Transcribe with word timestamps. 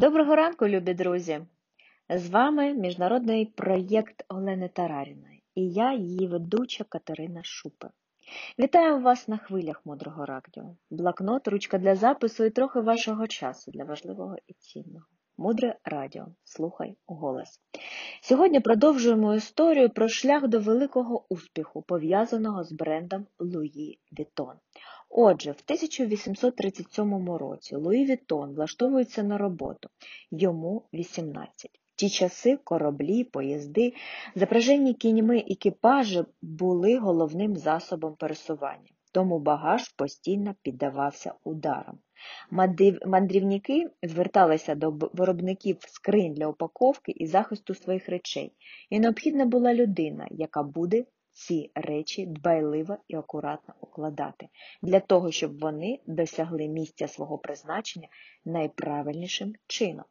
Доброго 0.00 0.36
ранку, 0.36 0.68
любі 0.68 0.94
друзі! 0.94 1.40
З 2.08 2.30
вами 2.30 2.74
міжнародний 2.74 3.46
проєкт 3.46 4.24
Олени 4.28 4.68
Тараріної 4.68 5.42
і 5.54 5.68
я, 5.68 5.92
її 5.92 6.26
ведуча 6.26 6.84
Катерина 6.84 7.40
Шупе. 7.44 7.88
Вітаю 8.58 9.00
вас 9.00 9.28
на 9.28 9.36
хвилях 9.36 9.80
мудрого 9.84 10.26
радіо. 10.26 10.76
Блокнот, 10.90 11.48
ручка 11.48 11.78
для 11.78 11.96
запису 11.96 12.44
і 12.44 12.50
трохи 12.50 12.80
вашого 12.80 13.26
часу 13.26 13.70
для 13.70 13.84
важливого 13.84 14.36
і 14.46 14.52
цінного. 14.52 15.06
Мудре 15.36 15.78
радіо. 15.84 16.26
Слухай 16.44 16.96
голос. 17.06 17.60
Сьогодні 18.22 18.60
продовжуємо 18.60 19.34
історію 19.34 19.90
про 19.90 20.08
шлях 20.08 20.48
до 20.48 20.60
великого 20.60 21.24
успіху, 21.28 21.82
пов'язаного 21.82 22.64
з 22.64 22.72
брендом 22.72 23.26
Луї 23.38 23.98
Вітон. 24.18 24.54
Отже, 25.12 25.50
в 25.50 25.62
1837 25.64 27.30
році 27.30 27.76
Луї 27.76 28.04
Вітон 28.04 28.54
влаштовується 28.54 29.22
на 29.22 29.38
роботу, 29.38 29.88
йому 30.30 30.82
18. 30.94 31.70
В 31.70 31.96
ті 31.96 32.10
часи 32.10 32.56
кораблі, 32.56 33.24
поїзди, 33.24 33.92
запражені 34.34 34.94
кіньми 34.94 35.38
екіпажі 35.38 36.24
були 36.42 36.98
головним 36.98 37.56
засобом 37.56 38.14
пересування, 38.14 38.90
тому 39.12 39.38
багаж 39.38 39.88
постійно 39.88 40.54
піддавався 40.62 41.34
ударам. 41.44 41.98
Мандрівники 43.06 43.90
зверталися 44.02 44.74
до 44.74 44.90
виробників 44.90 45.76
скринь 45.80 46.34
для 46.34 46.46
упаковки 46.46 47.12
і 47.12 47.26
захисту 47.26 47.74
своїх 47.74 48.08
речей, 48.08 48.52
і 48.90 49.00
необхідна 49.00 49.46
була 49.46 49.74
людина, 49.74 50.26
яка 50.30 50.62
буде 50.62 51.04
ці 51.32 51.70
речі 51.74 52.26
дбайливо 52.26 52.96
і 53.08 53.16
акуратно 53.16 53.74
укладати, 53.80 54.48
для 54.82 55.00
того, 55.00 55.30
щоб 55.30 55.58
вони 55.58 56.00
досягли 56.06 56.68
місця 56.68 57.08
свого 57.08 57.38
призначення 57.38 58.08
найправильнішим 58.44 59.52
чином. 59.66 60.04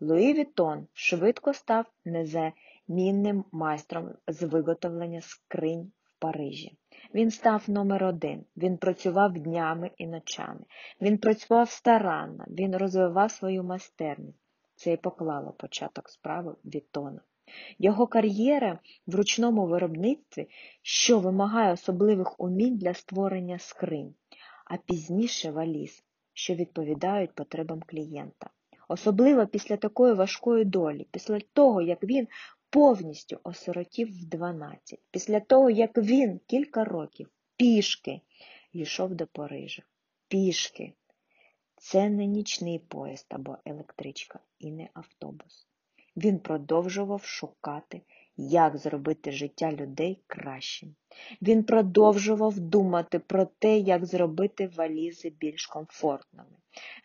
Луї 0.00 0.32
Вітон 0.34 0.86
швидко 0.92 1.54
став 1.54 1.86
незамінним 2.04 3.44
майстром 3.52 4.14
з 4.28 4.42
виготовлення 4.42 5.20
скринь 5.20 5.92
в 6.04 6.18
Парижі. 6.18 6.78
Він 7.14 7.30
став 7.30 7.64
номер 7.68 8.04
один, 8.04 8.44
він 8.56 8.78
працював 8.78 9.32
днями 9.32 9.90
і 9.96 10.06
ночами, 10.06 10.60
він 11.00 11.18
працював 11.18 11.70
старанно, 11.70 12.44
він 12.48 12.76
розвивав 12.76 13.30
свою 13.30 13.64
майстерність. 13.64 14.38
Це 14.76 14.92
і 14.92 14.96
поклало 14.96 15.52
початок 15.52 16.08
справи 16.08 16.54
Вітона. 16.64 17.20
Його 17.78 18.06
кар'єра 18.06 18.78
в 19.06 19.14
ручному 19.14 19.66
виробництві, 19.66 20.48
що 20.82 21.18
вимагає 21.18 21.72
особливих 21.72 22.40
умінь 22.40 22.76
для 22.76 22.94
створення 22.94 23.58
скринь, 23.58 24.14
а 24.64 24.76
пізніше 24.76 25.50
валіз, 25.50 26.04
що 26.32 26.54
відповідають 26.54 27.34
потребам 27.34 27.82
клієнта. 27.86 28.50
Особливо 28.88 29.46
після 29.46 29.76
такої 29.76 30.14
важкої 30.14 30.64
долі, 30.64 31.06
після 31.10 31.40
того, 31.52 31.82
як 31.82 32.04
він 32.04 32.28
повністю 32.70 33.40
осиротів 33.44 34.08
в 34.08 34.28
12, 34.28 35.00
після 35.10 35.40
того, 35.40 35.70
як 35.70 35.98
він 35.98 36.40
кілька 36.46 36.84
років 36.84 37.30
пішки 37.56 38.20
йшов 38.72 39.14
до 39.14 39.26
Парижа. 39.26 39.82
Пішки. 40.28 40.92
Це 41.76 42.08
не 42.08 42.26
нічний 42.26 42.78
поїзд 42.78 43.26
або 43.28 43.58
електричка 43.64 44.38
і 44.58 44.72
не 44.72 44.88
автобус. 44.94 45.66
Він 46.16 46.38
продовжував 46.38 47.24
шукати, 47.24 48.02
як 48.36 48.76
зробити 48.76 49.32
життя 49.32 49.72
людей 49.72 50.22
кращим. 50.26 50.94
Він 51.42 51.64
продовжував 51.64 52.60
думати 52.60 53.18
про 53.18 53.44
те, 53.44 53.78
як 53.78 54.06
зробити 54.06 54.66
валізи 54.66 55.30
більш 55.30 55.66
комфортними. 55.66 56.56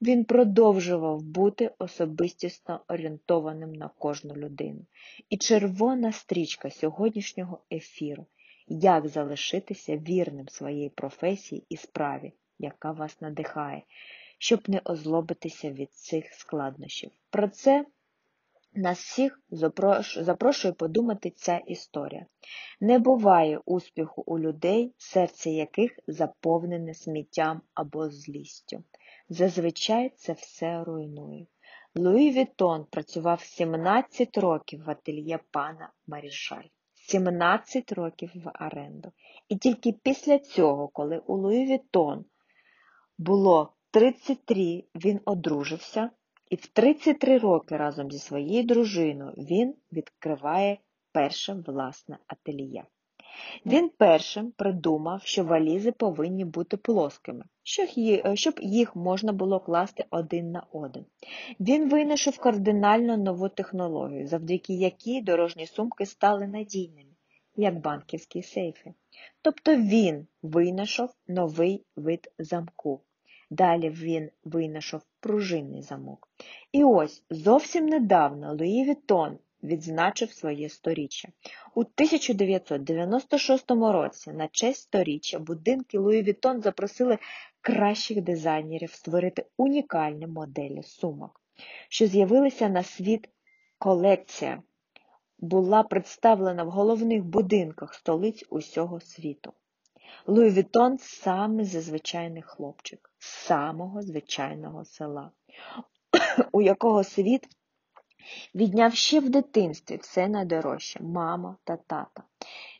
Він 0.02 0.26
продовжував 0.26 1.22
бути 1.22 1.72
особистісно 1.80 2.82
орієнтованим 2.88 3.74
на 3.74 3.90
кожну 3.98 4.36
людину. 4.36 4.86
І 5.30 5.38
червона 5.38 6.12
стрічка 6.12 6.70
сьогоднішнього 6.70 7.60
ефіру 7.72 8.26
як 8.70 9.08
залишитися 9.08 9.98
вірним 9.98 10.50
своїй 10.50 10.90
професії 10.90 11.64
і 11.70 11.78
справі, 11.78 12.34
яка 12.60 12.92
вас 12.92 13.22
надихає, 13.22 13.84
щоб 14.38 14.70
не 14.70 14.82
озлобитися 14.86 15.72
від 15.72 15.94
цих 15.94 16.34
складнощів. 16.34 17.12
Про 17.30 17.48
це 17.48 17.86
нас 18.74 19.00
всіх 19.00 19.42
запрошує 20.22 20.74
подумати 20.74 21.30
ця 21.30 21.58
історія. 21.58 22.26
Не 22.80 23.00
буває 23.00 23.60
успіху 23.66 24.24
у 24.26 24.40
людей, 24.40 24.94
серце 24.98 25.50
яких 25.50 26.00
заповнене 26.08 26.94
сміттям 26.94 27.62
або 27.74 28.10
злістю. 28.10 28.84
Зазвичай 29.30 30.14
це 30.16 30.34
все 30.34 30.84
руйнує. 30.84 31.48
Луї 31.96 32.32
Вітон 32.32 32.86
працював 32.90 33.42
17 33.42 34.38
років 34.38 34.84
в 34.84 34.90
ательє 34.90 35.40
пана 35.52 35.92
Марішаль, 36.08 36.68
17 36.94 37.92
років 37.92 38.32
в 38.36 38.66
оренду. 38.66 39.12
І 39.50 39.58
тільки 39.58 39.92
після 39.92 40.40
цього, 40.40 40.88
коли 40.88 41.18
у 41.18 41.38
Луї 41.38 41.66
Вітон 41.66 42.26
було 43.18 43.74
33, 43.92 44.84
він 44.96 45.20
одружився. 45.26 46.10
І 46.50 46.56
в 46.56 46.68
33 46.68 47.38
роки 47.38 47.78
разом 47.78 48.12
зі 48.12 48.20
своєю 48.20 48.64
дружиною 48.64 49.34
він 49.38 49.76
відкриває 49.92 50.78
перше 51.12 51.54
власне 51.68 52.18
ательє. 52.28 52.86
Він 53.66 53.90
першим 53.90 54.52
придумав, 54.52 55.22
що 55.24 55.44
валізи 55.44 55.92
повинні 55.92 56.46
бути 56.46 56.78
плоскими, 56.78 57.46
щоб 58.34 58.54
їх 58.62 58.96
можна 58.96 59.34
було 59.34 59.60
класти 59.60 60.06
один 60.10 60.52
на 60.52 60.64
один. 60.72 61.06
Він 61.60 61.90
винайшов 61.90 62.38
кардинально 62.38 63.18
нову 63.18 63.50
технологію, 63.50 64.28
завдяки 64.28 64.74
якій 64.74 65.22
дорожні 65.22 65.68
сумки 65.68 66.06
стали 66.06 66.48
надійними, 66.48 67.12
як 67.56 67.80
банківські 67.80 68.44
сейфи. 68.44 68.94
Тобто 69.42 69.76
він 69.76 70.28
винайшов 70.42 71.10
новий 71.28 71.86
вид 71.96 72.32
замку. 72.40 73.02
Далі 73.50 73.90
він 73.90 74.30
винайшов 74.44 75.02
пружинний 75.20 75.82
замок. 75.82 76.29
І 76.72 76.84
ось 76.84 77.24
зовсім 77.30 77.86
недавно 77.86 78.54
Луї 78.54 78.84
Вітон 78.84 79.38
відзначив 79.64 80.32
своє 80.32 80.70
сторіччя. 80.70 81.30
У 81.76 81.80
1996 81.80 83.72
році 83.72 84.32
на 84.32 84.48
честь 84.48 84.82
сторіччя 84.82 85.40
будинки 85.40 85.98
Луї 85.98 86.24
Вітон 86.24 86.62
запросили 86.62 87.18
кращих 87.62 88.22
дизайнерів 88.22 88.92
створити 88.92 89.46
унікальні 89.58 90.28
моделі 90.28 90.84
сумок, 90.84 91.42
що 91.90 92.08
з'явилися 92.08 92.70
на 92.70 92.84
світ 92.84 93.30
колекція. 93.78 94.64
Була 95.40 95.84
представлена 95.84 96.64
в 96.64 96.70
головних 96.70 97.24
будинках 97.24 97.94
столиць 97.94 98.46
усього 98.50 99.00
світу. 99.00 99.54
Луї 100.28 100.50
Вітон 100.50 100.98
самий 100.98 101.66
звичайний 101.66 102.42
хлопчик, 102.42 103.12
самого 103.20 104.02
звичайного 104.02 104.86
села, 104.86 105.32
у 106.52 106.62
якого 106.62 107.04
світ 107.04 107.48
відняв 108.56 108.94
ще 108.94 109.20
в 109.20 109.30
дитинстві 109.30 109.98
все 109.98 110.28
найдорожче 110.28 111.04
мама 111.04 111.58
та 111.64 111.78
тата. 111.78 112.24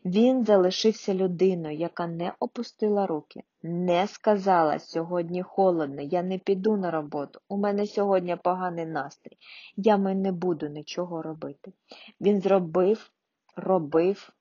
Він 0.06 0.46
залишився 0.46 1.14
людиною, 1.14 1.78
яка 1.78 2.08
не 2.08 2.34
опустила 2.40 3.08
руки, 3.08 3.44
не 3.64 4.08
сказала 4.08 4.80
сьогодні 4.80 5.44
холодно, 5.44 6.02
я 6.02 6.24
не 6.24 6.38
піду 6.38 6.78
на 6.78 6.92
роботу, 6.92 7.40
у 7.50 7.58
мене 7.58 7.88
сьогодні 7.88 8.36
поганий 8.36 8.86
настрій, 8.86 9.38
я 9.78 9.98
не 9.98 10.32
буду 10.32 10.68
нічого 10.68 11.22
робити. 11.22 11.74
Він 12.22 12.42
зробив, 12.42 13.12
робив 13.56 14.34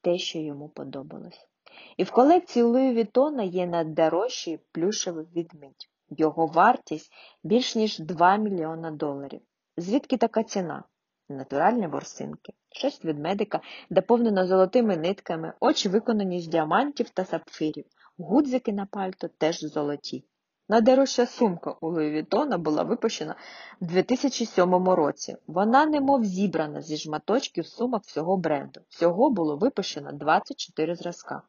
те, 0.00 0.18
що 0.18 0.38
йому 0.38 0.68
подобалось. 0.68 1.48
І 1.96 2.04
в 2.04 2.10
колекції 2.10 2.62
Луї 2.62 2.94
Вітона 2.94 3.42
є 3.42 3.66
найдорожчий 3.66 4.58
плюшевий 4.72 5.26
відмідь. 5.36 5.88
Його 6.10 6.46
вартість 6.46 7.12
більш 7.44 7.76
ніж 7.76 7.98
2 7.98 8.36
мільйона 8.36 8.90
доларів. 8.90 9.40
Звідки 9.76 10.16
така 10.16 10.42
ціна? 10.42 10.84
Натуральні 11.28 11.86
ворсинки, 11.86 12.52
шерсть 12.72 13.04
ведмедика, 13.04 13.60
доповнена 13.90 14.46
золотими 14.46 14.96
нитками, 14.96 15.52
очі 15.60 15.88
виконані 15.88 16.40
з 16.40 16.46
діамантів 16.46 17.10
та 17.10 17.24
сапфирів, 17.24 17.84
гудзики 18.18 18.72
на 18.72 18.86
пальто 18.86 19.28
теж 19.28 19.60
золоті. 19.60 20.24
Найдорожча 20.68 21.26
сумка 21.26 21.76
у 21.80 21.88
Луї 21.88 22.10
Вітона 22.10 22.58
була 22.58 22.82
випущена 22.82 23.36
в 23.80 23.86
2007 23.86 24.88
році. 24.88 25.36
Вона 25.46 25.86
немов 25.86 26.24
зібрана 26.24 26.82
зі 26.82 26.96
шматочків 26.96 27.66
сумок 27.66 28.02
всього 28.02 28.36
бренду. 28.36 28.80
Всього 28.88 29.30
було 29.30 29.56
випущено 29.56 30.12
24 30.12 30.94
зразка. 30.94 31.42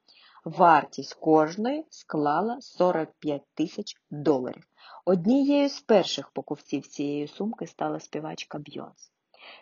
Вартість 0.46 1.14
кожної 1.14 1.86
склала 1.90 2.62
45 2.62 3.42
тисяч 3.54 3.96
доларів. 4.12 4.64
Однією 5.06 5.70
з 5.70 5.82
перших 5.82 6.30
покупців 6.30 6.88
цієї 6.88 7.28
сумки 7.28 7.68
стала 7.68 8.00
співачка 8.00 8.60
Бейонсе. 8.60 9.12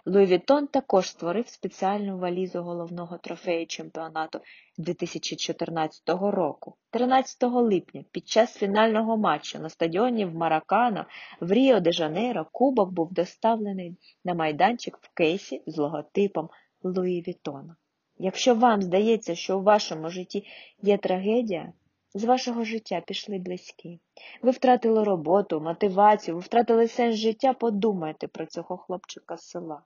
Луї 0.06 0.26
Віттон 0.26 0.68
також 0.68 1.10
створив 1.10 1.48
спеціальну 1.48 2.18
валізу 2.18 2.64
головного 2.64 3.18
трофею 3.18 3.68
чемпіонату 3.68 4.40
2014 4.78 6.02
року. 6.10 6.76
13 6.90 7.44
липня 7.44 8.04
під 8.12 8.28
час 8.28 8.54
фінального 8.54 9.18
матчу 9.18 9.60
на 9.60 9.70
стадіоні 9.70 10.26
в 10.26 10.36
Маракано 10.36 11.06
в 11.40 11.52
Ріо 11.52 11.80
де 11.80 11.92
Жанейро 11.92 12.46
кубок 12.52 12.92
був 12.92 13.14
доставлений 13.14 13.98
на 14.26 14.34
майданчик 14.34 15.00
в 15.02 15.14
кейсі 15.14 15.64
з 15.68 15.78
логотипом 15.78 16.50
Луї 16.84 17.22
Віттона. 17.22 17.76
Якщо 18.18 18.56
вам 18.56 18.82
здається, 18.82 19.36
що 19.36 19.60
у 19.60 19.64
вашому 19.64 20.10
житті 20.10 20.48
є 20.82 20.98
трагедія, 20.98 21.74
з 22.14 22.24
вашого 22.24 22.64
життя 22.64 23.02
пішли 23.02 23.40
близькі. 23.40 24.00
Ви 24.42 24.52
втратили 24.52 25.04
роботу, 25.04 25.62
мотивацію, 25.62 26.36
ви 26.36 26.42
втратили 26.42 26.88
сенс 26.88 27.16
життя, 27.16 27.54
подумайте 27.54 28.28
про 28.28 28.46
цього 28.46 28.78
хлопчика 28.78 29.38
з 29.38 29.50
села. 29.50 29.82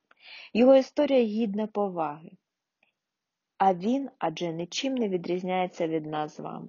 Його 0.54 0.76
історія 0.76 1.24
гідна 1.24 1.68
поваги. 1.68 2.32
А 3.58 3.74
він 3.74 4.10
адже 4.20 4.54
нічим 4.54 4.96
не 4.96 5.10
відрізняється 5.10 5.88
від 5.88 6.06
нас 6.06 6.38
з 6.38 6.40
вами. 6.40 6.68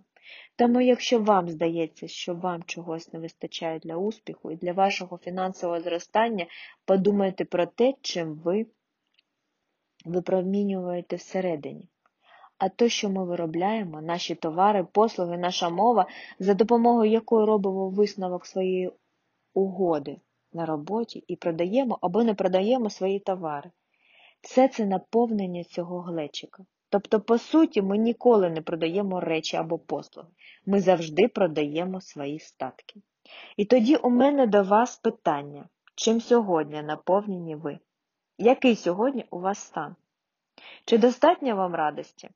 Тому, 0.57 0.81
якщо 0.81 1.21
вам 1.21 1.49
здається, 1.49 2.09
що 2.09 2.35
вам 2.35 2.63
чогось 2.63 3.13
не 3.13 3.19
вистачає 3.19 3.79
для 3.79 3.97
успіху 3.97 4.51
і 4.51 4.57
для 4.57 4.73
вашого 4.73 5.19
фінансового 5.19 5.81
зростання, 5.81 6.47
подумайте 6.85 7.45
про 7.45 7.67
те, 7.67 7.95
чим 8.03 8.35
ви 8.35 8.67
випромінюєте 10.05 11.17
всередині. 11.17 11.89
А 12.59 12.69
то, 12.69 12.89
що 12.89 13.11
ми 13.11 13.25
виробляємо, 13.25 14.01
наші 14.03 14.35
товари, 14.35 14.85
послуги, 14.93 15.39
наша 15.39 15.69
мова, 15.69 16.07
за 16.39 16.55
допомогою 16.55 17.11
якої 17.11 17.47
робимо 17.47 17.91
висновок 17.91 18.47
своєї 18.47 18.93
угоди 19.55 20.21
на 20.53 20.67
роботі 20.67 21.25
і 21.29 21.37
продаємо 21.37 21.99
або 22.01 22.25
не 22.25 22.35
продаємо 22.35 22.91
свої 22.91 23.19
товари. 23.19 23.71
Все 24.41 24.69
це 24.69 24.87
наповнення 24.87 25.65
цього 25.65 26.01
глечика. 26.01 26.65
Тобто, 26.91 27.21
по 27.21 27.39
суті, 27.39 27.83
ми 27.83 27.99
ніколи 27.99 28.51
не 28.51 28.63
продаємо 28.63 29.21
речі 29.21 29.57
або 29.57 29.79
послуги. 29.79 30.29
Ми 30.67 30.81
завжди 30.81 31.29
продаємо 31.29 32.01
свої 32.01 32.39
статки. 32.39 33.01
І 33.57 33.65
тоді 33.65 33.97
у 33.97 34.11
мене 34.11 34.47
до 34.47 34.63
вас 34.63 34.97
питання, 34.97 35.69
чим 35.95 36.21
сьогодні 36.21 36.83
наповнені 36.83 37.57
ви? 37.57 37.79
Який 38.39 38.77
сьогодні 38.77 39.25
у 39.31 39.41
вас 39.41 39.59
стан? 39.59 39.97
Чи 40.85 40.99
достатньо 40.99 41.57
вам 41.57 41.75
радості? 41.75 42.31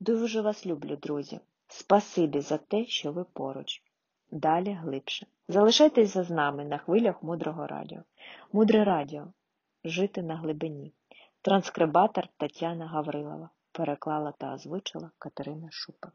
Дуже 0.00 0.40
вас 0.40 0.66
люблю, 0.66 0.96
друзі. 0.96 1.40
Спасибі 1.68 2.40
за 2.40 2.58
те, 2.58 2.86
що 2.86 3.12
ви 3.12 3.24
поруч. 3.24 3.82
Далі 4.30 4.72
глибше. 4.72 5.26
Залишайтеся 5.48 6.22
з 6.22 6.30
нами 6.30 6.64
на 6.64 6.78
хвилях 6.78 7.22
мудрого 7.22 7.66
радіо. 7.66 8.02
Мудре 8.52 8.84
радіо. 8.84 9.32
Жити 9.84 10.22
на 10.22 10.36
глибині. 10.36 10.92
Транскрибатор 11.42 12.28
Тетяна 12.36 12.86
Гаврилова 12.86 13.50
переклала 13.72 14.32
та 14.32 14.54
озвучила 14.54 15.10
Катерина 15.18 15.68
Шупа. 15.70 16.12